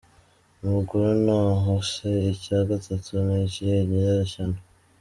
Umugore: 0.63 1.09
Naho 1.25 1.71
se 1.91 2.09
icya 2.33 2.59
gatatu 2.69 3.11
ni 3.25 3.35
ikihe 3.45 3.77
nyirashyano?. 3.89 4.59